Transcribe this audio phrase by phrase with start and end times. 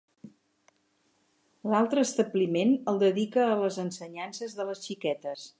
[1.73, 5.49] L'altre establiment el dedica a les ensenyances de les xiquetes.